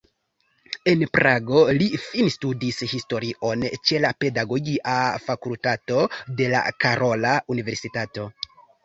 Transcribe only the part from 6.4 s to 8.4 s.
de la Karola Universitato.